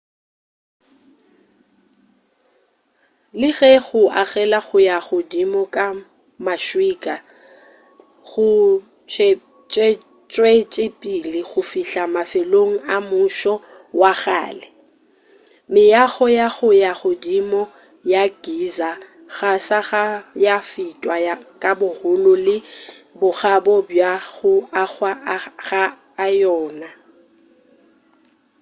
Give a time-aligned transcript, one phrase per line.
[3.39, 5.85] le ge go agela go ya godimo ka
[6.45, 7.15] maswika
[8.29, 8.47] go
[10.33, 13.53] tšwetšepele go fihla mafelelong a mmušo
[14.01, 14.67] wa kgale
[15.73, 17.61] meago ya go ya godimo
[18.13, 18.91] ya giza
[19.35, 20.03] ga sa ka
[20.45, 21.15] ya fetwa
[21.61, 22.57] ka bogolo le
[23.19, 25.11] bokgabo bja go agwa
[25.67, 26.89] ga yona